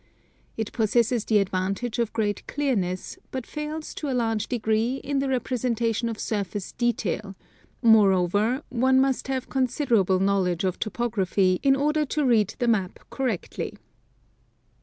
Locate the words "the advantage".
1.27-1.99